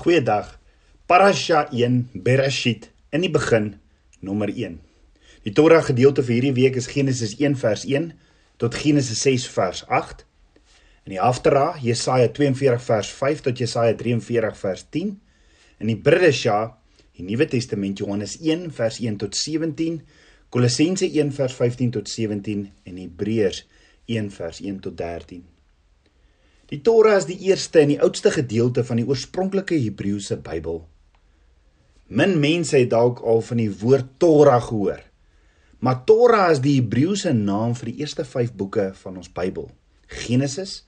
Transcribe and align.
Goeiedag. 0.00 0.58
Parasha 1.06 1.66
1 1.68 2.22
Bereshit 2.24 2.86
in 3.12 3.20
die 3.20 3.28
begin 3.28 3.74
nommer 4.24 4.48
1. 4.48 4.78
Die 5.44 5.52
Torah 5.52 5.82
gedeelte 5.84 6.24
vir 6.24 6.38
hierdie 6.38 6.54
week 6.56 6.78
is 6.80 6.88
Genesis 6.88 7.34
1 7.36 7.58
vers 7.60 7.84
1 7.84 8.06
tot 8.56 8.78
Genesis 8.80 9.20
6 9.26 9.44
vers 9.52 9.82
8. 9.92 10.24
In 11.04 11.12
die 11.12 11.20
Haftara 11.20 11.74
Jesaja 11.84 12.32
42 12.32 12.80
vers 12.80 13.12
5 13.18 13.44
tot 13.50 13.60
Jesaja 13.60 13.92
43 13.92 14.56
vers 14.62 14.86
10. 14.88 15.12
In 15.84 15.92
die 15.92 16.00
Bridesha 16.00 16.56
die 17.18 17.28
Nuwe 17.28 17.50
Testament 17.52 18.00
Johannes 18.00 18.40
1 18.40 18.72
vers 18.72 19.04
1 19.04 19.20
tot 19.20 19.36
17, 19.36 20.00
Kolossense 20.48 21.12
1 21.12 21.36
vers 21.36 21.60
15 21.60 21.92
tot 22.00 22.08
17 22.08 22.70
en 22.88 23.04
Hebreërs 23.04 23.66
1 24.08 24.32
vers 24.32 24.64
1 24.64 24.80
tot 24.80 24.96
13. 24.96 25.44
Die 26.70 26.78
Torah 26.86 27.16
is 27.18 27.26
die 27.26 27.38
eerste 27.48 27.80
en 27.82 27.90
die 27.90 27.98
oudste 27.98 28.30
gedeelte 28.30 28.84
van 28.86 29.00
die 29.00 29.06
oorspronklike 29.08 29.74
Hebreëse 29.74 30.36
Bybel. 30.38 30.84
Min 32.06 32.36
mense 32.38 32.76
het 32.78 32.92
dalk 32.92 33.18
al 33.26 33.42
van 33.42 33.58
die 33.58 33.72
woord 33.80 34.12
Torah 34.22 34.60
gehoor. 34.62 35.00
Maar 35.82 36.04
Torah 36.06 36.52
is 36.54 36.62
die 36.62 36.76
Hebreëse 36.76 37.32
naam 37.34 37.74
vir 37.74 37.90
die 37.90 38.04
eerste 38.04 38.22
5 38.22 38.54
boeke 38.54 38.86
van 39.00 39.18
ons 39.18 39.32
Bybel: 39.34 39.66
Genesis, 40.22 40.84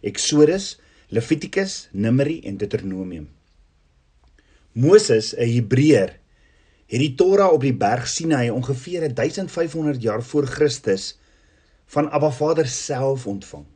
Eksodus, 0.00 0.78
Levitikus, 1.12 1.76
Numeri 1.92 2.40
en 2.48 2.56
Deuteronomium. 2.56 3.28
Moses, 4.72 5.34
'n 5.36 5.52
Hebreër, 5.52 6.16
het 6.88 7.00
die 7.00 7.14
Torah 7.14 7.52
op 7.52 7.60
die 7.60 7.76
berg 7.76 8.08
Sinai 8.08 8.50
ongeveer 8.50 9.12
1500 9.12 10.02
jaar 10.02 10.22
voor 10.22 10.46
Christus 10.46 11.18
van 11.86 12.10
Abba 12.10 12.30
Vader 12.30 12.66
self 12.66 13.26
ontvang. 13.26 13.75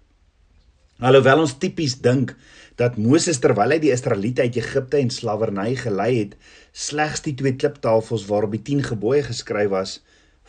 Alhoewel 1.00 1.40
ons 1.46 1.54
tipies 1.56 1.95
dink 2.04 2.34
dat 2.77 2.98
Moses 3.00 3.38
terwyl 3.41 3.72
hy 3.72 3.78
die 3.80 3.92
Israeliete 3.95 4.45
uit 4.45 4.58
Egipte 4.60 4.98
en 5.00 5.08
slawerny 5.08 5.70
gelei 5.80 6.10
het, 6.18 6.34
slegs 6.77 7.22
die 7.25 7.33
twee 7.41 7.55
kliptafels 7.56 8.27
waarop 8.28 8.52
die 8.52 8.61
10 8.66 8.84
gebooie 8.91 9.22
geskryf 9.25 9.70
was 9.72 9.94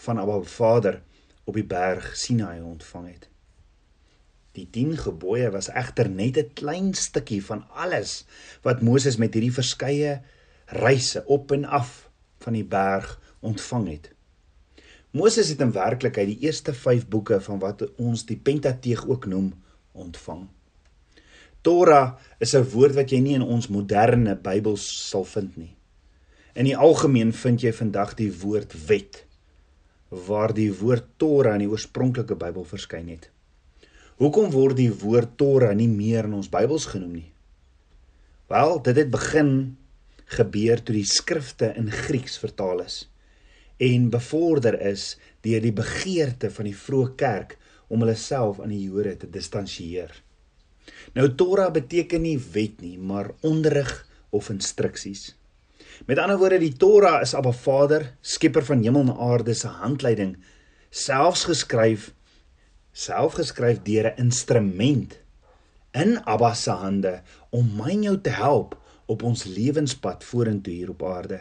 van 0.03 0.19
Abba 0.19 0.41
Vader 0.43 0.99
op 1.47 1.55
die 1.55 1.63
berg 1.63 2.09
Sinai 2.19 2.57
ontvang 2.59 3.07
het. 3.13 3.29
Die 4.59 4.67
10 4.67 4.99
gebooie 5.05 5.47
was 5.55 5.71
egter 5.71 6.11
net 6.11 6.35
'n 6.37 6.51
klein 6.59 6.91
stukkie 6.99 7.39
van 7.39 7.63
alles 7.71 8.25
wat 8.67 8.83
Moses 8.83 9.15
met 9.15 9.33
hierdie 9.33 9.55
verskeie 9.55 10.19
reise 10.67 11.23
op 11.25 11.51
en 11.51 11.63
af 11.63 12.09
van 12.43 12.59
die 12.59 12.67
berg 12.67 13.19
ontvang 13.39 13.87
het. 13.87 14.11
Moses 15.11 15.47
het 15.47 15.61
in 15.61 15.71
werklikheid 15.71 16.27
die 16.27 16.43
eerste 16.43 16.73
5 16.73 17.07
boeke 17.07 17.39
van 17.39 17.59
wat 17.59 17.87
ons 17.95 18.25
die 18.25 18.37
Pentateeg 18.37 19.07
ook 19.07 19.25
noem 19.25 19.53
ontvang. 19.93 20.47
Torah 21.61 22.17
is 22.39 22.55
'n 22.55 22.69
woord 22.73 22.95
wat 22.95 23.11
jy 23.11 23.19
nie 23.19 23.35
in 23.35 23.41
ons 23.41 23.67
moderne 23.67 24.35
Bybels 24.35 25.09
sal 25.09 25.23
vind 25.23 25.57
nie. 25.57 25.75
In 26.53 26.65
die 26.65 26.77
algemeen 26.77 27.33
vind 27.33 27.61
jy 27.61 27.71
vandag 27.71 28.15
die 28.15 28.31
woord 28.31 28.73
wet 28.87 29.25
waar 30.09 30.53
die 30.53 30.71
woord 30.73 31.05
Torah 31.17 31.53
in 31.53 31.59
die 31.59 31.69
oorspronklike 31.71 32.35
Bybel 32.35 32.63
verskyn 32.63 33.07
het. 33.07 33.29
Hoekom 34.17 34.51
word 34.51 34.75
die 34.77 34.91
woord 34.91 35.37
Torah 35.37 35.75
nie 35.75 35.87
meer 35.87 36.25
in 36.25 36.33
ons 36.33 36.49
Bybels 36.49 36.85
genoem 36.85 37.13
nie? 37.13 37.31
Wel, 38.47 38.81
dit 38.81 38.95
het 38.95 39.11
begin 39.11 39.77
gebeur 40.25 40.83
toe 40.83 40.95
die 40.95 41.07
skrifte 41.07 41.73
in 41.77 41.91
Grieks 41.91 42.37
vertaal 42.37 42.83
is 42.83 43.07
en 43.81 44.11
bevorder 44.13 44.77
is 44.81 45.15
deur 45.41 45.63
die 45.63 45.73
begeerte 45.73 46.51
van 46.53 46.67
die 46.69 46.77
vroeë 46.77 47.15
kerk 47.17 47.55
om 47.91 48.03
hulle 48.03 48.15
self 48.15 48.61
aan 48.63 48.71
die 48.71 48.85
Jode 48.87 49.17
te 49.19 49.27
distansieer. 49.29 50.13
Nou 51.17 51.27
Torah 51.35 51.69
beteken 51.75 52.23
nie 52.23 52.37
wet 52.53 52.79
nie, 52.81 52.97
maar 52.97 53.33
onderrig 53.45 53.91
of 54.31 54.49
instruksies. 54.53 55.33
Met 56.07 56.17
ander 56.17 56.39
woorde, 56.39 56.61
die 56.63 56.73
Torah 56.73 57.19
is 57.21 57.35
Abba 57.37 57.51
Vader, 57.51 58.07
skepper 58.21 58.65
van 58.65 58.81
hemel 58.81 59.09
en 59.09 59.17
aarde 59.27 59.53
se 59.57 59.69
handleiding, 59.81 60.37
selfs 60.89 61.45
geskryf 61.49 62.11
self 62.91 63.37
geskryf 63.39 63.79
deur 63.87 64.11
'n 64.11 64.19
instrument 64.27 65.19
in 65.93 66.17
Abba 66.27 66.53
se 66.53 66.71
hande 66.71 67.21
om 67.49 67.69
my 67.77 67.91
en 67.91 68.03
jou 68.03 68.17
te 68.21 68.29
help 68.29 68.75
op 69.05 69.23
ons 69.23 69.43
lewenspad 69.43 70.23
vorentoe 70.23 70.73
hier 70.73 70.89
op 70.89 71.03
aarde. 71.03 71.39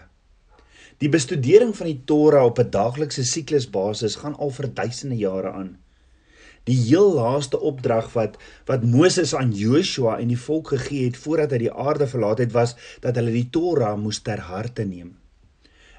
Die 0.98 1.08
bestudering 1.08 1.76
van 1.76 1.86
die 1.86 2.02
Torah 2.04 2.44
op 2.44 2.58
'n 2.58 2.70
daaglikse 2.70 3.25
siklusbasis 3.25 4.16
gaan 4.16 4.36
al 4.36 4.50
vir 4.50 4.75
duisende 4.75 5.16
jare 5.16 5.52
aan 5.52 5.78
die 6.69 6.76
heel 6.76 7.15
laaste 7.16 7.60
opdrag 7.60 8.10
wat 8.16 8.37
wat 8.69 8.84
Moses 8.84 9.34
aan 9.34 9.54
Joshua 9.56 10.19
en 10.19 10.28
die 10.32 10.41
volk 10.41 10.75
gegee 10.75 11.06
het 11.09 11.16
voordat 11.16 11.54
hy 11.56 11.65
die 11.65 11.72
aarde 11.72 12.09
verlaat 12.10 12.43
het 12.44 12.53
was 12.56 12.76
dat 13.04 13.16
hulle 13.16 13.32
die 13.34 13.48
Torah 13.53 13.97
moes 13.98 14.21
ter 14.26 14.43
harte 14.50 14.84
neem. 14.84 15.16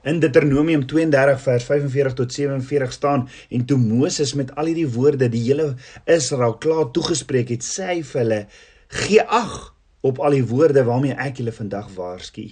In 0.03 0.17
Deuteronomium 0.21 0.87
32 0.89 1.41
vers 1.43 1.65
45 1.69 2.15
tot 2.17 2.33
47 2.33 2.93
staan 2.93 3.27
en 3.49 3.65
toe 3.65 3.77
Moses 3.77 4.33
met 4.33 4.53
al 4.57 4.71
hierdie 4.71 4.89
woorde 4.89 5.29
die 5.29 5.43
hele 5.45 5.75
Israel 6.09 6.57
klaar 6.57 6.89
toegespreek 6.95 7.53
het, 7.53 7.65
sê 7.65 7.91
hy 7.91 7.99
vir 8.01 8.21
hulle: 8.21 8.39
"Gee 8.89 9.21
ag 9.21 9.75
op 10.01 10.19
al 10.19 10.33
die 10.33 10.45
woorde 10.49 10.83
waarmee 10.83 11.13
ek 11.21 11.37
julle 11.37 11.53
vandag 11.53 11.91
waarsku, 11.93 12.47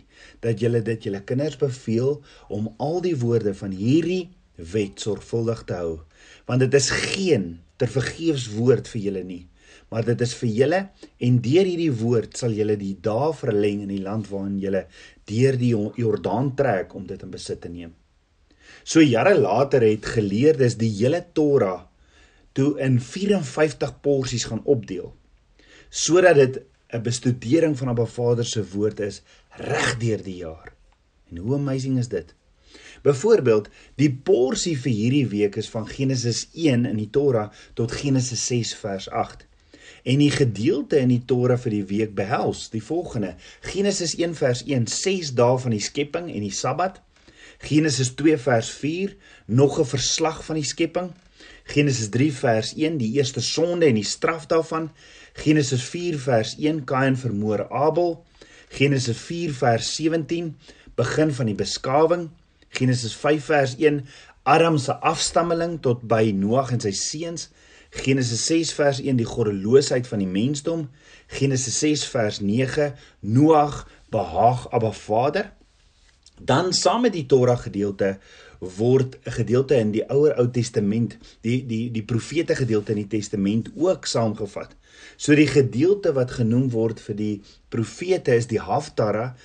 dat 0.46 0.62
julle 0.62 0.82
dit 0.86 1.08
julle 1.10 1.24
kinders 1.26 1.58
beveel 1.58 2.20
om 2.50 2.70
al 2.78 3.02
die 3.02 3.16
woorde 3.18 3.56
van 3.58 3.74
hierdie 3.74 4.30
wet 4.74 5.00
sorgvuldig 5.00 5.64
te 5.70 5.78
hou, 5.80 6.00
want 6.48 6.64
dit 6.66 6.74
is 6.74 6.90
geen 7.14 7.60
ter 7.80 7.92
vergeefs 7.92 8.50
woord 8.56 8.90
vir 8.92 9.02
julle 9.02 9.24
nie, 9.24 9.44
maar 9.90 10.06
dit 10.06 10.22
is 10.22 10.34
vir 10.38 10.50
julle 10.54 10.80
en 11.26 11.38
deur 11.46 11.66
hierdie 11.66 11.94
woord 12.02 12.38
sal 12.38 12.54
julle 12.54 12.76
die 12.78 12.96
dae 13.06 13.32
verleng 13.34 13.86
in 13.86 13.94
die 13.94 14.04
land 14.04 14.30
waarin 14.30 14.60
julle 14.62 14.86
deur 15.30 15.58
die 15.58 15.72
Jordaan 16.02 16.54
trek 16.58 16.94
om 16.98 17.08
dit 17.10 17.22
in 17.26 17.34
besit 17.34 17.62
te 17.64 17.72
neem. 17.74 17.94
So 18.84 19.02
jare 19.02 19.36
later 19.38 19.86
het 19.86 20.06
geleerdes 20.18 20.78
die 20.82 20.92
hele 21.00 21.24
Torah 21.34 21.88
toe 22.58 22.74
in 22.82 23.00
54 23.02 23.96
porsies 24.04 24.46
gaan 24.50 24.66
opdeel 24.66 25.14
sodat 25.90 26.36
dit 26.38 26.62
'n 26.94 27.02
bestudering 27.02 27.78
van 27.78 27.90
Abba 27.90 28.06
Vader 28.06 28.46
se 28.46 28.62
woord 28.74 29.00
is 29.00 29.22
reg 29.58 29.98
deur 29.98 30.22
die 30.24 30.36
jaar. 30.36 30.74
En 31.30 31.38
hoe 31.38 31.56
amazing 31.56 31.98
is 31.98 32.08
dit? 32.08 32.34
Byvoorbeeld, 33.04 33.70
die 33.96 34.12
porsie 34.12 34.76
vir 34.78 34.92
hierdie 34.92 35.28
week 35.32 35.56
is 35.62 35.70
van 35.72 35.88
Genesis 35.88 36.48
1 36.54 36.86
in 36.90 36.98
die 37.00 37.10
Torah 37.10 37.50
tot 37.80 37.96
Genesis 37.96 38.46
6 38.48 38.74
vers 38.82 39.10
8. 39.10 39.46
En 40.04 40.20
die 40.20 40.32
gedeelte 40.32 41.00
in 41.00 41.12
die 41.12 41.24
Torah 41.26 41.60
vir 41.60 41.76
die 41.78 41.86
week 41.90 42.16
behels 42.16 42.68
die 42.74 42.84
volgende: 42.84 43.36
Genesis 43.62 44.16
1 44.18 44.36
vers 44.40 44.64
1, 44.68 44.88
6 44.88 45.34
dae 45.40 45.58
van 45.64 45.76
die 45.76 45.84
skepping 45.84 46.30
en 46.32 46.44
die 46.46 46.56
Sabbat. 46.56 47.02
Genesis 47.60 48.14
2 48.16 48.38
vers 48.40 48.70
4, 48.72 49.16
nog 49.46 49.80
'n 49.80 49.86
verslag 49.86 50.44
van 50.46 50.56
die 50.56 50.68
skepping. 50.68 51.12
Genesis 51.64 52.10
3 52.10 52.32
vers 52.32 52.74
1, 52.76 52.98
die 52.98 53.12
eerste 53.18 53.40
sonde 53.40 53.86
en 53.86 53.96
die 53.96 54.08
straf 54.08 54.48
daarvan. 54.48 54.90
Genesis 55.34 55.84
4 55.84 56.20
vers 56.20 56.56
1, 56.58 56.84
Kain 56.86 57.18
vermoor 57.18 57.68
Abel. 57.70 58.26
Genesis 58.70 59.18
4 59.18 59.54
vers 59.54 59.96
17, 59.96 60.56
begin 60.96 61.34
van 61.34 61.46
die 61.46 61.56
beskawing. 61.56 62.30
Genesis 62.70 63.14
5 63.14 63.46
vers 63.46 63.76
1 63.78 64.06
Adam 64.44 64.78
se 64.78 64.96
afstammeling 64.96 65.78
tot 65.82 66.02
by 66.02 66.32
Noag 66.36 66.72
en 66.74 66.82
sy 66.82 66.94
seuns. 66.96 67.50
Genesis 67.90 68.46
6 68.46 68.74
vers 68.78 69.00
1 69.02 69.18
die 69.18 69.28
goddeloosheid 69.28 70.08
van 70.08 70.22
die 70.24 70.30
mensdom. 70.30 70.88
Genesis 71.28 71.80
6 71.82 72.06
vers 72.14 72.40
9 72.42 72.94
Noag 73.20 73.84
behaag 74.14 74.68
Abba 74.72 74.92
Vader. 74.92 75.52
Dan 76.40 76.74
saam 76.74 77.02
met 77.02 77.14
die 77.14 77.26
Torah 77.26 77.60
gedeelte 77.60 78.18
word 78.60 79.18
'n 79.26 79.32
gedeelte 79.32 79.76
in 79.76 79.92
die 79.92 80.04
ouer 80.10 80.36
Ou 80.40 80.48
Testament, 80.52 81.18
die 81.42 81.66
die 81.66 81.92
die 81.92 82.04
profete 82.04 82.56
gedeelte 82.56 82.92
in 82.92 83.08
die 83.08 83.18
Testament 83.18 83.72
ook 83.76 84.06
saamgevat. 84.06 84.76
So 85.18 85.36
die 85.36 85.48
gedeelte 85.48 86.14
wat 86.14 86.32
genoem 86.32 86.70
word 86.72 87.00
vir 87.00 87.16
die 87.16 87.42
profete 87.70 88.36
is 88.36 88.48
die 88.48 88.60
Haftarah 88.60 89.36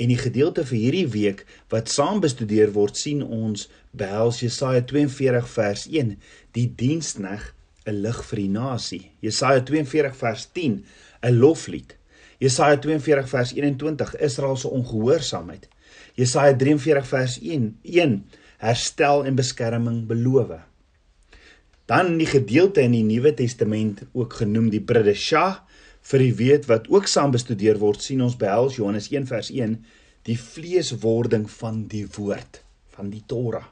En 0.00 0.08
die 0.08 0.18
gedeelte 0.18 0.64
vir 0.64 0.78
hierdie 0.78 1.08
week 1.12 1.44
wat 1.72 1.90
saam 1.92 2.22
bestudeer 2.24 2.72
word, 2.72 2.96
sien 2.96 3.20
ons 3.20 3.66
behels 3.92 4.40
Jesaja 4.40 4.80
42 4.88 5.48
vers 5.52 5.86
1, 5.90 6.14
die 6.56 6.68
diensneg 6.82 7.50
'n 7.84 8.00
lig 8.04 8.20
vir 8.28 8.38
die 8.40 8.52
nasie. 8.54 9.02
Jesaja 9.20 9.60
42 9.60 10.16
vers 10.16 10.46
10, 10.56 10.84
'n 11.22 11.34
loflied. 11.36 11.96
Jesaja 12.40 12.76
42 12.80 13.28
vers 13.28 13.52
21, 13.52 14.16
Israel 14.16 14.56
se 14.56 14.68
ongehoorsaamheid. 14.68 15.68
Jesaja 16.14 16.56
43 16.56 17.06
vers 17.06 17.38
1, 17.40 17.78
1, 17.82 18.24
herstel 18.58 19.24
en 19.24 19.34
beskerming 19.34 20.06
beloof. 20.06 20.60
Dan 21.86 22.16
die 22.18 22.26
gedeelte 22.26 22.80
in 22.80 22.92
die 22.92 23.04
Nuwe 23.04 23.34
Testament 23.34 24.02
ook 24.12 24.32
genoem 24.32 24.70
die 24.70 24.80
Bridesha 24.80 25.64
vir 26.02 26.24
die 26.24 26.34
weet 26.34 26.66
wat 26.70 26.88
ook 26.88 27.08
saam 27.08 27.34
bestudeer 27.34 27.78
word 27.78 28.02
sien 28.02 28.22
ons 28.24 28.38
behels 28.40 28.78
Johannes 28.78 29.10
1 29.12 29.28
vers 29.30 29.50
1 29.52 29.76
die 30.28 30.38
vleeswording 30.38 31.46
van 31.50 31.84
die 31.88 32.06
woord 32.16 32.62
van 32.96 33.10
die 33.12 33.22
Torah. 33.26 33.68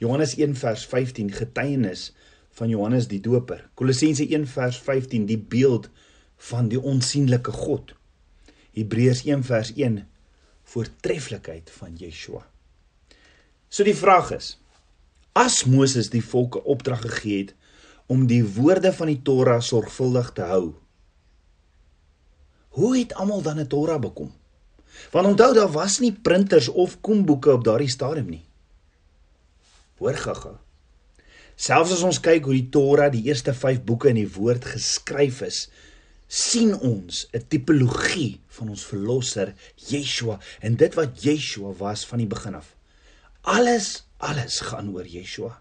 Johannes 0.00 0.34
1 0.36 0.56
vers 0.56 0.86
15 0.88 1.32
getuienis 1.32 2.10
van 2.56 2.68
Johannes 2.68 3.08
die 3.08 3.20
Doper. 3.20 3.66
Kolossense 3.74 4.24
1 4.24 4.46
vers 4.48 4.78
15 4.80 5.26
die 5.28 5.38
beeld 5.38 5.88
van 6.50 6.68
die 6.72 6.80
onsigbare 6.80 7.52
God. 7.52 7.94
Hebreërs 8.76 9.24
1 9.26 9.44
vers 9.44 9.72
1 9.76 10.00
voortreffelikheid 10.70 11.70
van 11.74 11.96
Yeshua. 11.98 12.44
So 13.68 13.84
die 13.86 13.96
vraag 13.96 14.32
is: 14.36 14.54
as 15.32 15.64
Moses 15.66 16.10
die 16.10 16.24
volke 16.24 16.62
opdrag 16.64 17.02
gegee 17.06 17.44
het 17.44 17.54
om 18.10 18.26
die 18.26 18.42
woorde 18.42 18.92
van 18.92 19.10
die 19.12 19.20
Torah 19.22 19.60
sorgvuldig 19.62 20.32
te 20.34 20.46
hou, 20.50 20.74
hoe 22.76 22.98
het 22.98 23.14
almal 23.14 23.42
dan 23.42 23.60
'n 23.60 23.66
Torah 23.66 24.00
bekom? 24.00 24.32
Want 25.10 25.26
onthou 25.26 25.54
daar 25.54 25.70
was 25.70 25.98
nie 25.98 26.12
printers 26.12 26.68
of 26.68 27.00
koemboeke 27.00 27.52
op 27.52 27.64
daardie 27.64 27.88
stadium 27.88 28.28
nie. 28.28 28.44
Hoor 29.98 30.14
gaga. 30.14 30.60
Selfs 31.56 31.92
as 31.92 32.02
ons 32.02 32.20
kyk 32.20 32.44
hoe 32.44 32.56
die 32.56 32.68
Torah, 32.72 33.10
die 33.12 33.26
eerste 33.28 33.54
5 33.54 33.82
boeke 33.84 34.08
in 34.08 34.14
die 34.14 34.32
woord 34.32 34.64
geskryf 34.64 35.42
is, 35.44 35.68
sien 36.26 36.74
ons 36.78 37.26
'n 37.32 37.44
tipologie 37.48 38.40
van 38.48 38.68
ons 38.68 38.84
verlosser 38.84 39.54
Yeshua 39.76 40.38
en 40.60 40.76
dit 40.76 40.94
wat 40.94 41.22
Yeshua 41.22 41.72
was 41.78 42.06
van 42.06 42.18
die 42.18 42.26
begin 42.26 42.54
af. 42.54 42.76
Alles 43.42 44.04
alles 44.18 44.60
gaan 44.60 44.94
oor 44.94 45.06
Yeshua. 45.06 45.58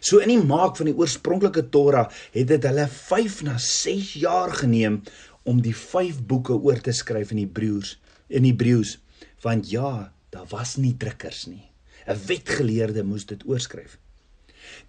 So 0.00 0.18
in 0.18 0.28
die 0.28 0.42
maak 0.42 0.76
van 0.78 0.86
die 0.86 0.96
oorspronklike 0.96 1.68
Torah 1.74 2.08
het 2.32 2.48
dit 2.48 2.66
hulle 2.68 2.86
5 2.88 3.42
na 3.42 3.58
6 3.58 4.12
jaar 4.22 4.52
geneem 4.62 5.02
om 5.42 5.62
die 5.62 5.76
5 5.76 6.22
boeke 6.26 6.54
oor 6.54 6.80
te 6.80 6.92
skryf 6.92 7.30
in 7.30 7.42
Hebreëus 7.42 7.96
in 8.32 8.44
Hebreëus 8.44 8.98
want 9.42 9.70
ja, 9.70 10.12
daar 10.30 10.46
was 10.50 10.76
nie 10.76 10.94
drukkers 10.96 11.46
nie. 11.46 11.72
'n 12.06 12.18
Wetgeleerde 12.26 13.02
moes 13.04 13.26
dit 13.26 13.42
oorskryf. 13.46 13.98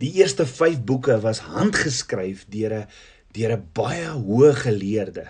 Die 0.02 0.14
eerste 0.22 0.46
5 0.46 0.82
boeke 0.82 1.20
was 1.22 1.46
handgeskryf 1.46 2.46
deur 2.50 2.74
'n 2.74 2.88
deur 3.34 3.58
'n 3.58 3.70
baie 3.74 4.10
hoë 4.10 4.54
geleerde 4.66 5.26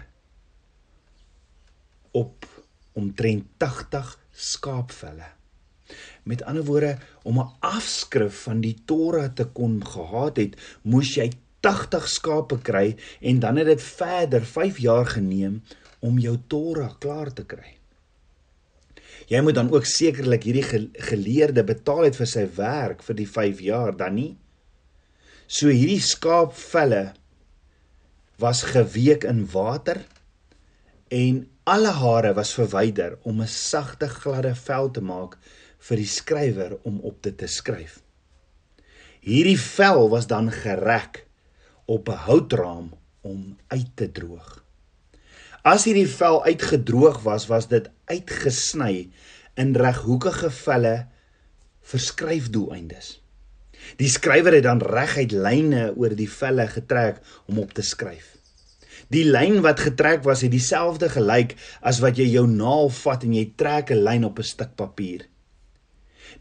op 2.11 2.45
omtrent 2.93 3.45
80 3.57 4.19
skaapvelle. 4.31 5.29
Met 6.23 6.43
ander 6.43 6.63
woorde, 6.63 6.97
om 7.23 7.39
'n 7.39 7.51
afskrif 7.59 8.43
van 8.43 8.61
die 8.61 8.77
Torah 8.85 9.33
te 9.33 9.45
kon 9.45 9.85
gehad 9.85 10.37
het, 10.37 10.55
moes 10.81 11.15
jy 11.15 11.31
80 11.63 12.09
skape 12.11 12.59
kry 12.65 12.95
en 13.21 13.39
dan 13.39 13.61
het 13.61 13.71
dit 13.71 13.83
verder 13.83 14.43
5 14.45 14.81
jaar 14.83 15.07
geneem 15.15 15.61
om 16.03 16.19
jou 16.19 16.35
Torah 16.51 16.91
klaar 16.99 17.31
te 17.31 17.45
kry. 17.47 17.77
Jy 19.31 19.39
moet 19.41 19.55
dan 19.55 19.71
ook 19.71 19.87
sekerlik 19.87 20.43
hierdie 20.43 20.65
geleerde 21.07 21.63
betaal 21.63 22.09
het 22.09 22.19
vir 22.19 22.27
sy 22.27 22.43
werk 22.57 23.03
vir 23.07 23.19
die 23.21 23.29
5 23.29 23.63
jaar 23.63 23.95
dan 23.95 24.17
nie. 24.19 24.33
So 25.47 25.71
hierdie 25.71 26.01
skaapvelle 26.03 27.13
was 28.41 28.65
geweek 28.67 29.23
in 29.29 29.45
water 29.53 30.01
en 31.13 31.43
alle 31.63 31.93
hare 31.95 32.33
was 32.35 32.51
verwyder 32.57 33.17
om 33.23 33.41
'n 33.41 33.47
sagte 33.47 34.09
gladde 34.09 34.55
vel 34.55 34.91
te 34.91 35.01
maak 35.01 35.37
vir 35.79 35.97
die 35.97 36.11
skrywer 36.19 36.77
om 36.83 36.99
op 36.99 37.21
dit 37.23 37.37
te 37.37 37.47
skryf. 37.47 38.01
Hierdie 39.21 39.59
vel 39.59 40.09
was 40.09 40.27
dan 40.27 40.51
gereg 40.51 41.23
op 41.85 42.09
'n 42.09 42.23
houtraam 42.27 42.93
om 43.21 43.57
uit 43.67 43.89
te 43.95 44.11
droog. 44.11 44.63
As 45.63 45.83
hierdie 45.83 46.07
vel 46.07 46.43
uitgedroog 46.43 47.21
was, 47.23 47.47
was 47.47 47.67
dit 47.67 47.89
uitgesny 48.05 49.09
in 49.55 49.75
reghoekige 49.75 50.51
velle 50.51 51.07
vir 51.81 51.99
skryfdoeleindes. 51.99 53.21
Die 53.99 54.09
skrywer 54.09 54.53
het 54.53 54.63
dan 54.63 54.81
reguit 54.83 55.31
lyne 55.31 55.93
oor 55.95 56.15
die 56.15 56.29
velle 56.29 56.67
getrek 56.67 57.19
om 57.47 57.59
op 57.59 57.73
te 57.73 57.81
skryf. 57.81 58.33
Die 59.11 59.25
lyn 59.27 59.61
wat 59.61 59.83
getrek 59.83 60.23
was 60.23 60.41
het 60.41 60.51
dieselfde 60.51 61.09
gelyk 61.09 61.55
as 61.81 61.99
wat 62.03 62.17
jy 62.17 62.29
jou 62.31 62.47
naal 62.47 62.89
vat 62.89 63.23
en 63.23 63.33
jy 63.35 63.45
trek 63.55 63.91
'n 63.91 64.03
lyn 64.03 64.25
op 64.25 64.39
'n 64.39 64.43
stuk 64.43 64.75
papier. 64.75 65.27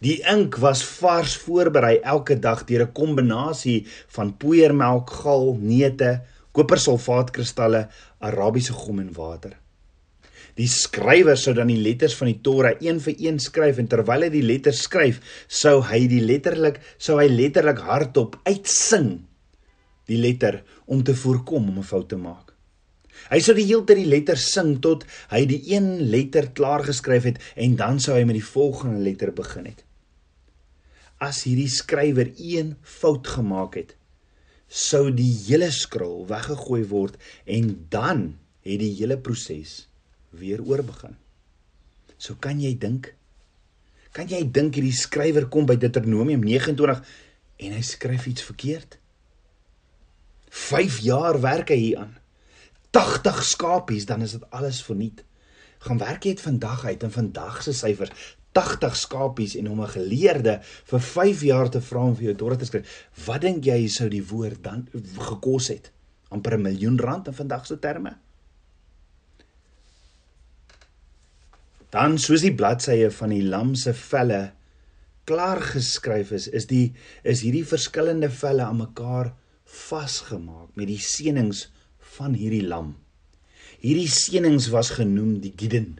Die 0.00 0.22
ink 0.30 0.56
was 0.62 0.82
vars 1.00 1.36
voorberei 1.36 1.98
elke 2.00 2.38
dag 2.38 2.64
deur 2.64 2.86
'n 2.86 2.92
kombinasie 2.92 3.86
van 4.08 4.36
poeiermelk, 4.36 5.10
gal, 5.10 5.56
neute, 5.60 6.22
kopersulfaatkristalle, 6.52 7.88
Arabiese 8.20 8.72
gom 8.72 9.00
en 9.00 9.12
water. 9.12 9.56
Die 10.54 10.68
skrywer 10.68 11.36
sou 11.36 11.54
dan 11.54 11.68
die 11.72 11.80
letters 11.80 12.14
van 12.14 12.28
die 12.28 12.40
Torah 12.44 12.76
een 12.80 13.00
vir 13.00 13.14
een 13.18 13.38
skryf 13.38 13.78
en 13.78 13.88
terwyl 13.88 14.22
hy 14.22 14.28
die 14.28 14.44
letters 14.44 14.82
skryf, 14.82 15.20
sou 15.48 15.80
hy 15.80 16.06
die 16.06 16.20
letterlik 16.20 16.80
sou 16.98 17.18
hy 17.18 17.28
letterlik 17.28 17.78
hardop 17.78 18.36
uitsing 18.44 19.22
die 20.10 20.18
letter 20.20 20.62
om 20.86 21.02
te 21.02 21.14
voorkom 21.14 21.68
om 21.68 21.78
'n 21.78 21.82
fout 21.82 22.08
te 22.08 22.16
maak. 22.16 22.51
Hy 23.30 23.38
sou 23.44 23.54
die 23.56 23.66
hele 23.68 23.86
tyd 23.86 24.00
die 24.02 24.10
letters 24.10 24.48
sing 24.54 24.76
tot 24.84 25.06
hy 25.32 25.44
die 25.48 25.60
een 25.72 26.10
letter 26.12 26.50
klaar 26.56 26.84
geskryf 26.86 27.28
het 27.28 27.40
en 27.54 27.76
dan 27.80 28.00
sou 28.02 28.16
hy 28.16 28.26
met 28.28 28.38
die 28.38 28.44
volgende 28.44 29.02
letter 29.04 29.32
begin 29.36 29.68
het. 29.70 29.82
As 31.22 31.44
hierdie 31.46 31.70
skrywer 31.70 32.32
een 32.34 32.74
fout 32.82 33.28
gemaak 33.36 33.76
het, 33.78 33.94
sou 34.72 35.10
die 35.14 35.30
hele 35.46 35.68
skrol 35.74 36.24
weggegooi 36.30 36.82
word 36.90 37.18
en 37.44 37.74
dan 37.92 38.32
het 38.64 38.80
die 38.80 38.94
hele 38.96 39.18
proses 39.20 39.86
weer 40.32 40.62
oorbegin. 40.64 41.18
So 42.16 42.38
kan 42.40 42.60
jy 42.62 42.74
dink 42.78 43.12
kan 44.12 44.28
jy 44.28 44.42
dink 44.44 44.76
hierdie 44.76 44.92
skrywer 44.92 45.46
kom 45.48 45.64
by 45.64 45.78
Deuteronomium 45.80 46.42
29 46.44 46.98
en 47.64 47.76
hy 47.76 47.84
skryf 47.86 48.26
iets 48.28 48.44
verkeerd? 48.44 48.98
5 50.52 50.98
jaar 51.06 51.38
werk 51.40 51.72
hy 51.72 51.78
hieraan. 51.80 52.18
80 52.92 53.42
skapies, 53.44 54.06
dan 54.06 54.22
is 54.22 54.36
dit 54.36 54.44
alles 54.50 54.82
verniet. 54.84 55.24
Gaan 55.82 55.98
werk 55.98 56.24
jy 56.24 56.36
dit 56.36 56.44
vandag 56.44 56.84
uit 56.84 57.02
in 57.02 57.10
vandag 57.10 57.62
se 57.64 57.72
syfers 57.72 58.12
80 58.52 58.96
skapies 58.96 59.56
en 59.56 59.70
om 59.72 59.80
'n 59.80 59.94
geleerde 59.96 60.60
vir 60.62 61.00
5 61.00 61.42
jaar 61.42 61.70
te 61.70 61.80
vra 61.80 62.04
om 62.04 62.16
vir 62.16 62.24
jou 62.24 62.34
dorre 62.34 62.56
te 62.56 62.64
skryf. 62.64 63.08
Wat 63.24 63.40
dink 63.40 63.64
jy 63.64 63.88
sou 63.88 64.08
die 64.08 64.26
woord 64.26 64.62
dan 64.62 64.88
gekos 65.18 65.68
het? 65.68 65.92
amper 66.32 66.56
'n 66.56 66.62
miljoen 66.62 66.98
rand 66.98 67.26
in 67.26 67.34
vandag 67.34 67.66
se 67.66 67.78
terme. 67.78 68.16
Dan 71.90 72.18
soos 72.18 72.40
die 72.40 72.54
bladsye 72.54 73.10
van 73.10 73.28
die 73.28 73.44
lam 73.44 73.74
se 73.74 73.92
velle 73.94 74.52
klaar 75.24 75.60
geskryf 75.60 76.32
is, 76.32 76.48
is 76.48 76.66
die 76.66 76.94
is 77.22 77.42
hierdie 77.44 77.66
verskillende 77.66 78.30
velle 78.30 78.64
aan 78.64 78.80
mekaar 78.80 79.34
vasgemaak 79.64 80.72
met 80.74 80.88
die 80.88 80.98
seënings 80.98 81.68
van 82.18 82.36
hierdie 82.38 82.64
lam. 82.66 82.94
Hierdie 83.82 84.10
seënings 84.10 84.68
was 84.74 84.92
genoem 84.98 85.40
die 85.42 85.52
Giden. 85.56 85.96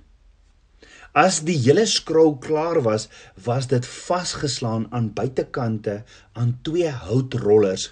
As 1.12 1.42
die 1.44 1.58
hele 1.60 1.84
skrol 1.90 2.38
klaar 2.40 2.80
was, 2.86 3.08
was 3.36 3.68
dit 3.68 3.84
vasgeslaan 3.86 4.86
aan 4.96 5.10
buitekante 5.16 5.98
aan 6.32 6.54
twee 6.64 6.88
houtrollers 6.88 7.90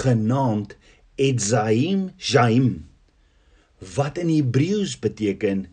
genaamd 0.00 0.76
Etzaim 1.20 2.08
Jaim 2.16 2.70
wat 3.96 4.18
in 4.18 4.30
Hebreëus 4.30 4.94
beteken 4.98 5.66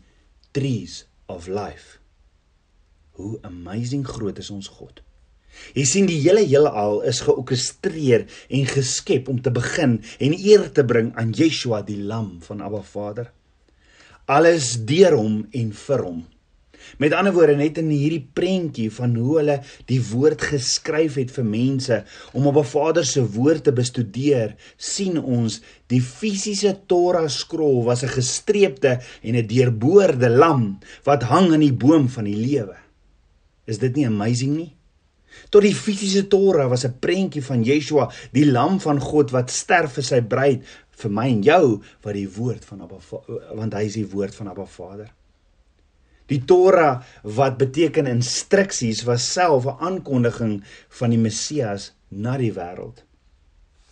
trees 0.52 1.06
of 1.26 1.48
life. 1.48 2.00
Hoe 3.12 3.38
amazing 3.42 4.08
groot 4.08 4.38
is 4.38 4.50
ons 4.50 4.68
God. 4.68 5.02
Jy 5.76 5.86
sien 5.86 6.10
die 6.10 6.20
hele 6.22 6.46
heelal 6.46 7.02
is 7.10 7.22
georkestreer 7.26 8.26
en 8.50 8.66
geskep 8.66 9.30
om 9.30 9.42
te 9.42 9.54
begin 9.54 10.00
en 10.20 10.34
eer 10.38 10.70
te 10.74 10.86
bring 10.86 11.14
aan 11.20 11.36
Yeshua 11.36 11.82
die 11.86 12.02
lam 12.02 12.38
van 12.48 12.62
Abba 12.62 12.82
Vader. 12.82 13.32
Alles 14.30 14.76
deur 14.86 15.18
hom 15.18 15.48
en 15.58 15.72
vir 15.74 16.06
hom. 16.06 16.20
Met 16.98 17.14
ander 17.14 17.34
woorde 17.36 17.56
net 17.60 17.78
in 17.82 17.90
hierdie 17.92 18.24
prentjie 18.34 18.88
van 18.94 19.14
hoe 19.20 19.36
hulle 19.40 19.58
die 19.92 20.00
woord 20.10 20.42
geskryf 20.52 21.20
het 21.20 21.34
vir 21.36 21.46
mense 21.46 22.00
om 22.34 22.48
op 22.50 22.58
'n 22.58 22.72
Vader 22.72 23.06
se 23.06 23.22
woord 23.22 23.64
te 23.64 23.72
bestudeer, 23.72 24.56
sien 24.78 25.20
ons 25.20 25.62
die 25.88 26.02
fisiese 26.02 26.78
Torah 26.88 27.30
skrol 27.30 27.84
was 27.84 28.04
'n 28.04 28.16
gestreepte 28.18 29.00
en 29.22 29.36
'n 29.36 29.48
deurboorde 29.48 30.30
lam 30.30 30.80
wat 31.04 31.24
hang 31.24 31.54
aan 31.54 31.66
die 31.66 31.74
boom 31.74 32.10
van 32.10 32.24
die 32.24 32.36
lewe. 32.36 32.78
Is 33.66 33.78
dit 33.78 33.96
nie 33.96 34.08
amazing 34.08 34.56
nie? 34.56 34.74
Tot 35.50 35.62
die 35.62 35.76
fisiese 35.76 36.28
Torah 36.28 36.70
was 36.70 36.86
'n 36.86 37.00
prentjie 37.00 37.44
van 37.44 37.64
Yeshua, 37.64 38.12
die 38.32 38.46
lam 38.46 38.80
van 38.80 39.00
God 39.00 39.32
wat 39.32 39.50
sterf 39.50 39.94
vir 39.94 40.04
sy 40.04 40.22
bruid, 40.22 40.64
vir 41.00 41.14
my 41.14 41.28
en 41.32 41.44
jou 41.46 41.64
wat 42.04 42.18
die 42.18 42.28
woord 42.36 42.66
van 42.68 42.84
Abba 42.86 43.00
want 43.56 43.76
hy 43.78 43.86
is 43.88 43.98
die 44.00 44.08
woord 44.12 44.36
van 44.36 44.52
Abba 44.52 44.66
Vader. 44.70 45.12
Die 46.30 46.42
Torah 46.46 47.00
wat 47.24 47.58
beteken 47.62 48.10
instruksies 48.10 49.06
was 49.08 49.30
self 49.34 49.66
'n 49.66 49.80
aankondiging 49.90 50.60
van 51.00 51.10
die 51.10 51.22
Messias 51.22 51.94
na 52.10 52.38
die 52.38 52.54
wêreld. 52.54 53.04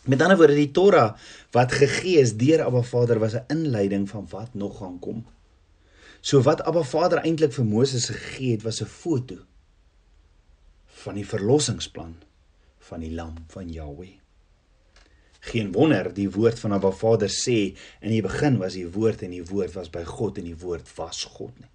Met 0.06 0.22
ander 0.22 0.38
woorde, 0.38 0.56
die 0.56 0.72
Torah 0.72 1.16
wat 1.52 1.72
gegee 1.72 2.20
is 2.20 2.38
deur 2.38 2.64
Abba 2.66 2.82
Vader 2.82 3.20
was 3.20 3.34
'n 3.34 3.46
inleiding 3.48 4.10
van 4.10 4.28
wat 4.30 4.54
nog 4.54 4.78
gaan 4.78 5.00
kom. 5.00 5.26
So 6.22 6.42
wat 6.42 6.62
Abba 6.62 6.84
Vader 6.84 7.20
eintlik 7.20 7.54
vir 7.54 7.66
Moses 7.66 8.10
gegee 8.10 8.52
het, 8.52 8.64
was 8.64 8.82
'n 8.82 8.86
foto 8.86 9.47
van 11.04 11.20
die 11.20 11.28
verlossingsplan 11.28 12.16
van 12.90 13.04
die 13.04 13.14
lam 13.14 13.36
van 13.54 13.70
Jahweh. 13.70 14.16
Geen 15.48 15.72
wonder 15.72 16.10
die 16.14 16.30
woord 16.32 16.60
van 16.60 16.74
Abba 16.76 16.92
Vader 16.92 17.32
sê 17.32 17.58
in 18.02 18.12
die 18.12 18.24
begin 18.26 18.58
was 18.62 18.76
die 18.76 18.88
woord 18.90 19.24
en 19.28 19.36
die 19.36 19.46
woord 19.46 19.76
was 19.78 19.92
by 19.94 20.04
God 20.08 20.40
en 20.42 20.48
die 20.50 20.58
woord 20.58 20.90
was 20.98 21.24
God 21.38 21.54
nie. 21.60 21.70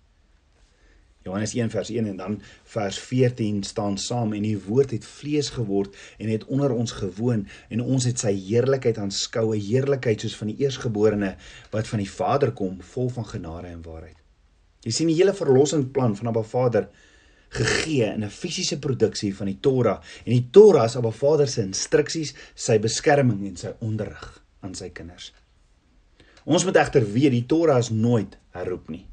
Johannes 1.23 1.52
1 1.55 1.71
vers 1.71 1.91
1 1.95 2.09
en 2.11 2.17
dan 2.19 2.41
vers 2.73 2.99
14 2.99 3.62
staan 3.62 3.99
saam 3.99 4.33
en 4.35 4.43
die 4.43 4.59
woord 4.59 4.91
het 4.91 5.05
vlees 5.07 5.52
geword 5.55 5.95
en 6.19 6.33
het 6.33 6.45
onder 6.50 6.75
ons 6.75 6.97
gewoon 6.99 7.45
en 7.69 7.85
ons 7.85 8.09
het 8.09 8.19
sy 8.19 8.33
heerlikheid 8.35 8.99
aanskou 8.99 9.55
'n 9.55 9.61
heerlikheid 9.61 10.21
soos 10.21 10.37
van 10.37 10.50
die 10.50 10.59
eersgeborene 10.67 11.37
wat 11.71 11.87
van 11.87 12.02
die 12.02 12.11
Vader 12.11 12.52
kom 12.52 12.81
vol 12.83 13.09
van 13.09 13.26
genade 13.26 13.69
en 13.69 13.83
waarheid. 13.83 14.19
Jy 14.83 14.91
sien 14.91 15.07
die 15.07 15.17
hele 15.17 15.35
verlossingsplan 15.35 16.17
van 16.17 16.26
Abba 16.26 16.43
Vader 16.43 16.88
gegee 17.52 18.09
in 18.09 18.25
'n 18.25 18.30
fisiese 18.30 18.78
produksie 18.78 19.35
van 19.37 19.47
die 19.47 19.61
Torah 19.61 20.00
en 20.25 20.32
die 20.32 20.49
Torah 20.50 20.85
is 20.85 20.97
Abba 20.97 21.11
Vader 21.11 21.49
se 21.49 21.62
instruksies, 21.62 22.35
sy 22.54 22.78
beskerming 22.78 23.47
en 23.47 23.56
sy 23.56 23.73
onderrig 23.80 24.42
aan 24.61 24.75
sy 24.75 24.88
kinders. 24.88 25.32
Ons 26.44 26.64
moet 26.64 26.76
egter 26.76 27.04
weet 27.12 27.30
die 27.30 27.47
Torah 27.47 27.78
is 27.78 27.90
nooit 27.90 28.38
herroep 28.50 28.88
nie. 28.88 29.06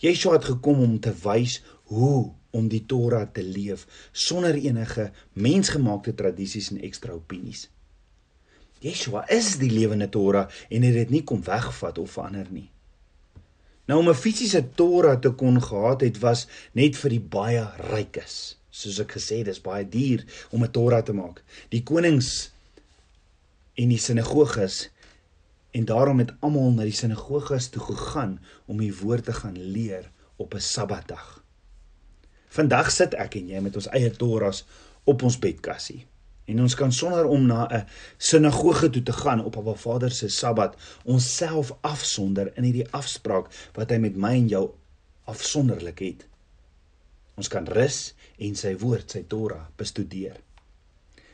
Yeshua 0.00 0.38
het 0.38 0.44
gekom 0.44 0.80
om 0.80 1.00
te 1.00 1.12
wys 1.24 1.60
hoe 1.90 2.32
om 2.50 2.68
die 2.68 2.86
Torah 2.86 3.26
te 3.32 3.42
leef 3.42 3.86
sonder 4.12 4.54
enige 4.54 5.10
mensgemaakte 5.32 6.14
tradisies 6.14 6.70
en 6.70 6.80
ekstra 6.80 7.12
opinies. 7.12 7.68
Yeshua 8.80 9.26
is 9.28 9.58
die 9.60 9.70
lewende 9.70 10.08
Torah 10.08 10.48
en 10.70 10.82
het 10.82 10.94
dit 10.94 11.10
nie 11.10 11.24
kom 11.24 11.42
wegvat 11.44 11.98
of 11.98 12.16
verander 12.16 12.46
nie. 12.50 12.70
Nou 13.90 13.98
om 14.04 14.08
'n 14.08 14.14
fisiese 14.14 14.62
Torah 14.78 15.18
te 15.18 15.30
kon 15.30 15.58
gehad 15.62 16.00
het 16.06 16.18
was 16.22 16.46
net 16.72 16.96
vir 16.96 17.10
die 17.10 17.24
baie 17.36 17.66
rykes. 17.90 18.56
Soos 18.70 19.00
ek 19.02 19.18
gesê 19.18 19.42
dis 19.42 19.60
baie 19.60 19.88
duur 19.88 20.24
om 20.50 20.62
'n 20.62 20.70
Torah 20.70 21.02
te 21.02 21.12
maak. 21.12 21.42
Die 21.68 21.82
konings 21.82 22.50
en 23.74 23.88
die 23.88 23.98
sinagoges 23.98 24.90
En 25.70 25.84
daarom 25.84 26.18
het 26.18 26.32
almal 26.38 26.72
na 26.74 26.82
die 26.82 26.94
sinagoges 26.94 27.68
toe 27.70 27.82
gegaan 27.82 28.38
om 28.66 28.80
die 28.82 28.94
woord 28.96 29.24
te 29.24 29.32
gaan 29.32 29.58
leer 29.58 30.10
op 30.36 30.54
'n 30.54 30.60
Sabbatdag. 30.60 31.44
Vandag 32.48 32.90
sit 32.90 33.14
ek 33.14 33.34
en 33.34 33.48
jy 33.48 33.60
met 33.60 33.76
ons 33.76 33.86
eie 33.88 34.10
Torahs 34.10 34.64
op 35.04 35.22
ons 35.22 35.38
bedkassie. 35.38 36.06
En 36.50 36.60
ons 36.64 36.74
kan 36.74 36.92
sonder 36.92 37.28
om 37.30 37.46
na 37.46 37.68
'n 37.70 37.86
sinagoge 38.18 38.90
toe 38.90 39.02
te 39.02 39.12
gaan 39.12 39.44
op 39.44 39.56
Abba 39.56 39.74
Vader 39.74 40.10
se 40.10 40.28
Sabbat 40.28 40.76
onsself 41.04 41.72
afsonder 41.80 42.52
in 42.56 42.64
hierdie 42.64 42.90
afspraak 42.90 43.46
wat 43.74 43.90
hy 43.90 43.98
met 43.98 44.16
my 44.16 44.34
en 44.34 44.48
jou 44.48 44.70
afsonderlik 45.24 45.98
het. 45.98 46.26
Ons 47.34 47.48
kan 47.48 47.66
rus 47.66 48.14
en 48.38 48.56
sy 48.56 48.74
woord, 48.76 49.10
sy 49.10 49.22
Torah, 49.28 49.66
bestudeer. 49.76 50.40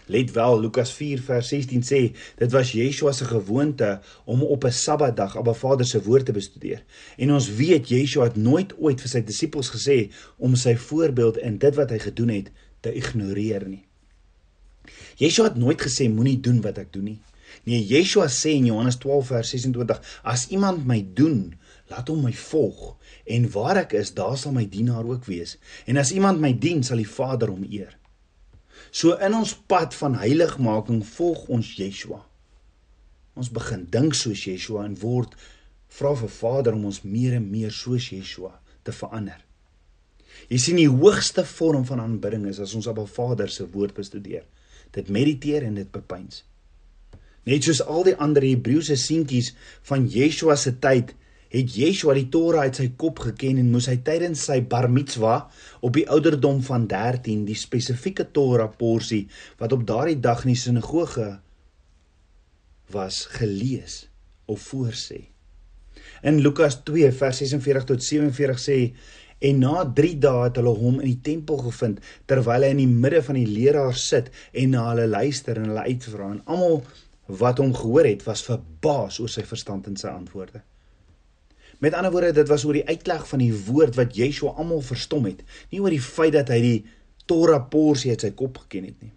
Let 0.07 0.31
wel, 0.37 0.61
Lukas 0.61 0.93
4 0.93 1.23
vers 1.23 1.49
16 1.49 1.83
sê, 1.83 2.01
dit 2.39 2.53
was 2.53 2.73
Yeshua 2.73 3.13
se 3.13 3.25
gewoonte 3.25 4.01
om 4.25 4.43
op 4.43 4.65
'n 4.65 4.73
Sabbatdag 4.73 5.37
Abba 5.37 5.55
Vader 5.55 5.87
se 5.87 6.03
woord 6.03 6.27
te 6.27 6.33
bestudeer. 6.33 6.85
En 7.17 7.33
ons 7.33 7.51
weet 7.55 7.89
Yeshua 7.89 8.25
het 8.25 8.37
nooit 8.37 8.75
ooit 8.79 9.01
vir 9.01 9.09
sy 9.09 9.25
disippels 9.25 9.71
gesê 9.71 10.13
om 10.37 10.55
sy 10.55 10.77
voorbeeld 10.77 11.37
en 11.37 11.59
dit 11.59 11.75
wat 11.75 11.91
hy 11.91 11.99
gedoen 11.99 12.29
het 12.29 12.51
te 12.81 12.93
ignoreer 12.93 13.69
nie. 13.69 13.86
Yeshua 15.21 15.51
het 15.51 15.61
nooit 15.61 15.81
gesê 15.81 16.09
moenie 16.13 16.39
doen 16.41 16.61
wat 16.65 16.79
ek 16.83 16.93
doen 16.93 17.11
nie. 17.13 17.21
Nee, 17.65 17.81
Yeshua 17.81 18.27
sê 18.33 18.53
in 18.59 18.69
Johannes 18.69 18.99
12 19.03 19.31
vers 19.33 19.53
26, 19.55 20.01
as 20.23 20.47
iemand 20.53 20.85
my 20.89 21.01
doen, 21.17 21.55
laat 21.91 22.11
hom 22.11 22.25
my 22.27 22.35
volg 22.37 22.97
en 23.27 23.47
waar 23.55 23.81
ek 23.81 23.95
is, 23.99 24.13
daar 24.15 24.37
sal 24.39 24.55
my 24.55 24.67
dienaar 24.71 25.07
ook 25.07 25.27
wees. 25.31 25.57
En 25.87 25.99
as 25.99 26.13
iemand 26.15 26.43
my 26.43 26.53
dien, 26.53 26.83
sal 26.87 27.01
die 27.03 27.09
Vader 27.09 27.51
hom 27.55 27.65
eer. 27.71 27.95
So 28.91 29.17
in 29.23 29.35
ons 29.35 29.55
pad 29.69 29.95
van 29.99 30.19
heiligmaking 30.21 31.03
volg 31.17 31.47
ons 31.53 31.73
Yeshua. 31.79 32.21
Ons 33.37 33.51
begin 33.53 33.85
dink 33.93 34.17
soos 34.17 34.47
Yeshua 34.47 34.87
en 34.87 34.97
word 35.01 35.35
vra 35.97 36.13
vir 36.19 36.33
Vader 36.33 36.77
om 36.77 36.87
ons 36.91 37.03
meer 37.05 37.37
en 37.39 37.51
meer 37.51 37.75
soos 37.75 38.11
Yeshua 38.13 38.55
te 38.87 38.95
verander. 38.95 39.39
Jy 40.51 40.59
sien 40.63 40.79
die 40.79 40.91
hoogste 40.91 41.45
vorm 41.49 41.85
van 41.89 42.03
aanbidding 42.03 42.47
is 42.51 42.61
as 42.63 42.75
ons 42.75 42.87
'n 42.87 43.07
Vader 43.07 43.49
se 43.49 43.67
woord 43.67 43.95
bestudeer. 43.95 44.45
Dit 44.95 45.09
mediteer 45.13 45.67
en 45.67 45.75
dit 45.75 45.91
bepeins. 45.93 46.45
Net 47.47 47.67
soos 47.67 47.83
al 47.83 48.07
die 48.09 48.17
ander 48.23 48.43
Hebreëse 48.43 48.97
seentjies 48.99 49.53
van 49.87 50.09
Yeshua 50.11 50.57
se 50.59 50.75
tyd 50.83 51.15
het 51.53 51.77
Yeshua 51.79 52.17
die 52.17 52.27
Torah 52.33 52.67
uit 52.67 52.79
sy 52.81 52.89
kop 52.99 53.21
geken 53.23 53.61
en 53.63 53.71
moes 53.71 53.87
hy 53.91 54.01
tydens 54.07 54.43
sy 54.49 54.59
bar 54.67 54.89
mitzwa 54.91 55.37
op 55.87 55.95
die 55.95 56.07
ouderdom 56.11 56.59
van 56.67 56.89
13 56.91 57.45
die 57.47 57.59
spesifieke 57.59 58.27
Torah 58.35 58.69
porsie 58.81 59.27
wat 59.61 59.77
op 59.77 59.87
daardie 59.87 60.19
dag 60.23 60.43
in 60.45 60.53
die 60.55 60.61
sinagoge 60.61 61.29
was 62.95 63.25
gelees 63.39 64.05
of 64.51 64.63
voorsê. 64.73 65.23
In 66.27 66.41
Lukas 66.43 66.81
2 66.87 67.13
vers 67.15 67.41
46 67.43 67.87
tot 67.89 68.03
47 68.03 68.61
sê 68.63 68.79
en 69.39 69.59
na 69.61 69.85
3 69.99 70.15
dae 70.23 70.45
het 70.47 70.61
hulle 70.61 70.73
hom 70.79 71.01
in 71.01 71.11
die 71.11 71.23
tempel 71.31 71.61
gevind 71.67 72.01
terwyl 72.31 72.65
hy 72.65 72.71
in 72.75 72.81
die 72.81 72.93
midde 72.93 73.23
van 73.27 73.37
die 73.39 73.49
leraars 73.49 74.07
sit 74.13 74.31
en 74.53 74.73
na 74.73 74.87
hulle 74.91 75.09
luister 75.11 75.61
en 75.61 75.69
hulle 75.71 75.85
uitvra 75.91 76.31
en 76.33 76.41
almal 76.47 76.81
wat 77.43 77.59
hom 77.59 77.75
gehoor 77.75 78.09
het 78.09 78.25
was 78.27 78.45
verbaas 78.47 79.21
oor 79.21 79.33
sy 79.33 79.43
verstand 79.45 79.89
en 79.91 79.99
sy 79.99 80.09
antwoorde. 80.09 80.63
Met 81.83 81.95
ander 81.95 82.13
woorde, 82.15 82.33
dit 82.33 82.49
was 82.49 82.65
oor 82.65 82.79
die 82.79 82.87
uitleg 82.89 83.27
van 83.29 83.43
die 83.43 83.53
woord 83.67 83.99
wat 83.99 84.17
Yeshua 84.17 84.55
almal 84.57 84.81
verstom 84.81 85.27
het, 85.29 85.43
nie 85.73 85.83
oor 85.83 85.93
die 85.93 86.01
feit 86.01 86.33
dat 86.39 86.49
hy 86.55 86.61
die 86.63 86.79
Torah 87.29 87.61
porsie 87.69 88.15
uit 88.15 88.23
sy 88.23 88.31
kop 88.39 88.63
geken 88.65 88.87
het 88.89 89.03
nie. 89.03 89.13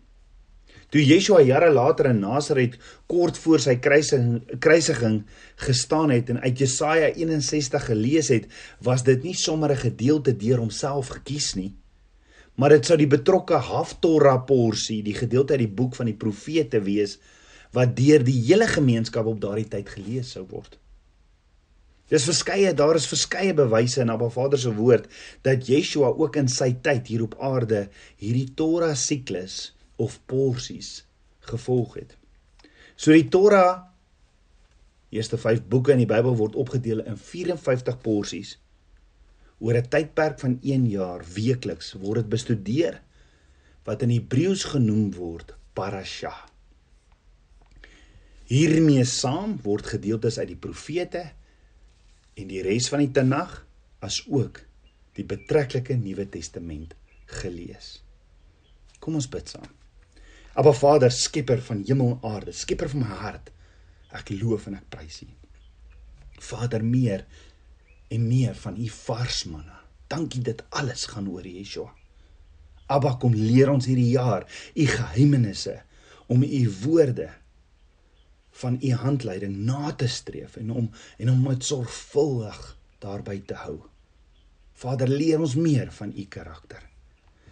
Toe 0.89 1.03
Yeshua 1.05 1.43
jare 1.45 1.69
later 1.69 2.07
in 2.09 2.23
Nasaret 2.23 2.79
kort 3.11 3.37
voor 3.37 3.61
sy 3.61 3.75
kruising 3.77 4.39
kruisiging 4.63 5.19
gestaan 5.61 6.09
het 6.09 6.31
en 6.33 6.39
uit 6.41 6.63
Jesaja 6.63 7.11
61 7.13 7.85
gelees 7.91 8.31
het, 8.33 8.47
was 8.81 9.03
dit 9.05 9.21
nie 9.23 9.35
sommer 9.37 9.69
'n 9.75 9.83
gedeelte 9.85 10.33
deur 10.33 10.57
homself 10.57 11.13
gekies 11.13 11.53
nie, 11.55 11.75
maar 12.55 12.69
dit 12.69 12.85
sou 12.85 12.97
die 12.97 13.07
betrokke 13.07 13.61
Haftorah 13.61 14.45
porsie, 14.45 15.03
die 15.03 15.13
gedeelte 15.13 15.53
uit 15.53 15.67
die 15.67 15.75
boek 15.77 15.95
van 15.95 16.05
die 16.05 16.17
profete 16.17 16.81
wees 16.81 17.19
wat 17.71 17.95
deur 17.95 18.23
die 18.23 18.41
hele 18.49 18.67
gemeenskap 18.67 19.25
op 19.25 19.39
daardie 19.41 19.69
tyd 19.69 19.89
gelees 19.89 20.31
sou 20.31 20.45
word. 20.49 20.79
Dis 22.09 22.25
verskeie, 22.25 22.73
daar 22.73 22.95
is 22.95 23.05
verskeie 23.05 23.53
bewyse 23.53 24.01
in 24.01 24.09
Abba 24.09 24.29
Vader 24.29 24.57
se 24.57 24.73
woord 24.73 25.05
dat 25.43 25.67
Yeshua 25.67 26.07
ook 26.07 26.35
in 26.35 26.47
sy 26.47 26.73
tyd 26.81 27.07
hier 27.07 27.23
op 27.23 27.37
aarde 27.39 27.89
hierdie 28.17 28.55
Torah 28.55 28.95
siklus 28.95 29.75
of 29.99 30.19
porsies 30.31 31.03
gevolg 31.51 31.99
het. 31.99 32.15
So 32.95 33.11
die 33.15 33.27
Torah 33.31 33.89
eerste 35.09 35.37
5 35.41 35.63
boeke 35.69 35.93
in 35.95 36.03
die 36.03 36.09
Bybel 36.09 36.35
word 36.37 36.57
opgedeel 36.59 37.01
in 37.07 37.17
54 37.17 37.97
porsies. 38.03 38.57
Oor 39.59 39.75
'n 39.75 39.89
tydperk 39.89 40.39
van 40.39 40.59
1 40.61 40.89
jaar 40.89 41.23
weekliks 41.33 41.93
word 41.93 42.21
dit 42.21 42.29
bestudeer 42.29 43.01
wat 43.83 44.01
in 44.01 44.09
Hebreëus 44.09 44.63
genoem 44.63 45.11
word 45.13 45.55
parasha. 45.73 46.33
Hiermee 48.45 49.03
saam 49.05 49.59
word 49.61 49.85
gedeeltes 49.85 50.39
uit 50.39 50.47
die 50.47 50.61
profete 50.67 51.31
en 52.35 52.47
die 52.47 52.61
res 52.61 52.89
van 52.89 52.99
die 52.99 53.11
Tanag 53.11 53.65
as 53.99 54.23
ook 54.27 54.61
die 55.13 55.25
betrekkelike 55.25 55.97
Nuwe 55.97 56.29
Testament 56.29 56.95
gelees. 57.25 58.03
Kom 58.99 59.15
ons 59.15 59.29
bid 59.29 59.49
saam. 59.49 59.78
Aba 60.57 60.73
Vader, 60.73 61.11
skepper 61.11 61.61
van 61.61 61.83
hemel 61.87 62.15
en 62.15 62.31
aarde, 62.31 62.53
skepper 62.55 62.89
van 62.89 63.05
my 63.05 63.19
hart. 63.21 63.51
Ek 64.15 64.31
loof 64.33 64.67
en 64.67 64.79
ek 64.79 64.87
prys 64.89 65.21
U. 65.25 65.29
Vader, 66.39 66.83
meer 66.83 67.25
en 68.09 68.25
meer 68.27 68.55
van 68.57 68.77
U 68.79 68.87
vars 69.05 69.43
manna. 69.45 69.83
Dankie 70.09 70.41
dit 70.41 70.63
alles 70.69 71.05
gaan 71.11 71.29
oor 71.29 71.45
Yeshua. 71.45 71.91
Abba 72.89 73.13
kom 73.21 73.35
leer 73.37 73.69
ons 73.69 73.85
hierdie 73.85 74.15
jaar 74.15 74.47
U 74.73 74.87
geheimenisse 74.89 75.75
om 76.29 76.41
U 76.41 76.63
woorde 76.81 77.29
van 78.59 78.77
u 78.81 78.93
handleiding 78.93 79.55
na 79.57 79.93
te 79.95 80.07
streef 80.07 80.55
en 80.55 80.71
om 80.71 80.91
en 81.17 81.29
om 81.29 81.41
met 81.41 81.63
sorgvuldig 81.63 82.77
daarby 82.99 83.41
te 83.45 83.53
hou. 83.53 83.77
Vader, 84.73 85.07
leer 85.07 85.39
ons 85.39 85.55
meer 85.55 85.91
van 85.91 86.11
u 86.15 86.25
karakter. 86.25 86.88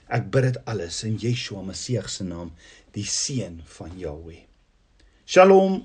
Ek 0.07 0.29
bid 0.31 0.45
dit 0.47 0.57
alles 0.71 1.01
in 1.03 1.17
Yeshua 1.19 1.61
Messie 1.67 1.99
se 2.07 2.23
naam, 2.23 2.53
die 2.95 3.03
seun 3.03 3.61
van 3.77 3.97
Jahweh. 3.99 4.45
Shalom. 5.25 5.81